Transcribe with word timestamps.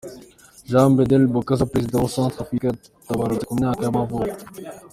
Jean-Bédel 0.71 1.23
Bokassa, 1.33 1.71
perezida 1.71 1.95
wa 1.99 2.03
wa 2.05 2.13
Centre-Africa 2.15 2.67
yaratabarutse, 2.75 3.45
ku 3.47 3.53
myaka 3.59 3.79
y’amavuko. 3.83 4.17